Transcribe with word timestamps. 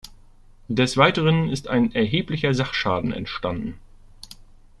Des 0.67 0.97
Weiteren 0.97 1.51
ist 1.51 1.67
ein 1.67 1.93
erheblicher 1.93 2.55
Sachschaden 2.55 3.13
entstanden. 3.13 3.77